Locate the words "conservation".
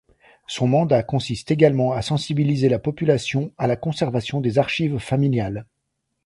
3.75-4.41